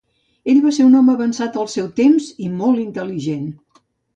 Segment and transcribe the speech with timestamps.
[0.53, 3.49] Ell va ser un home avançat al seu temps, i molt intel·ligent.